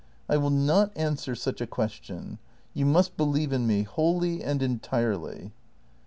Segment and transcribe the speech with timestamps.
[0.29, 2.39] ]I will not answer such a question.
[2.73, 5.51] You must believe in me, wholly and entirely!